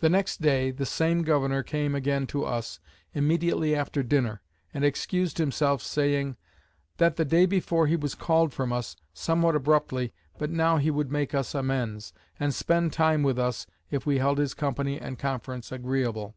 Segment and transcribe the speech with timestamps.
[0.00, 2.80] The next day, the same governor came again to us,
[3.14, 4.42] immediately after dinner,
[4.74, 6.36] and excused himself, saying;
[6.96, 11.12] "That the day before he was called from us, somewhat abruptly, but now he would
[11.12, 15.70] make us amends, and spend time with us if we held his company and conference
[15.70, 16.34] agreeable."